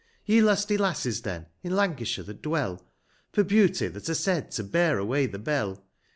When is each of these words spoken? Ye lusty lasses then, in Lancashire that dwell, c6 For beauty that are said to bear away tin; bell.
Ye 0.25 0.41
lusty 0.41 0.79
lasses 0.79 1.21
then, 1.21 1.45
in 1.61 1.75
Lancashire 1.75 2.25
that 2.25 2.41
dwell, 2.41 2.77
c6 2.77 2.81
For 3.33 3.43
beauty 3.43 3.87
that 3.87 4.09
are 4.09 4.15
said 4.15 4.49
to 4.53 4.63
bear 4.63 4.97
away 4.97 5.27
tin; 5.27 5.43
bell. 5.43 5.85